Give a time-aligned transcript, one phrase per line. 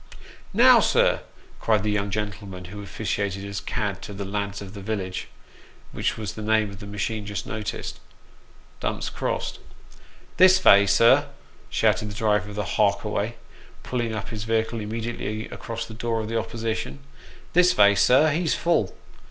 [0.51, 1.21] "Now, sir!"
[1.59, 5.27] cried the young gentleman who officiated as" cad" to the" Lads of the Village,"
[5.91, 7.99] which was the name of the machine just noticed.
[8.79, 9.59] Dumps crossed."
[10.37, 11.27] This vay, sir!"
[11.69, 13.35] shouted the driver of the" Hark away,"
[13.83, 17.01] pulling up his vehicle immediately across the door of the opposition"
[17.53, 18.95] This vay, sir he's full."